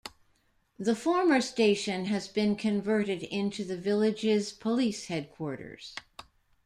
The 0.79 0.95
former 0.95 1.41
station 1.41 2.05
has 2.05 2.27
been 2.27 2.55
converted 2.55 3.21
into 3.21 3.63
the 3.63 3.77
village's 3.77 4.51
police 4.51 5.05
headquarters. 5.09 5.93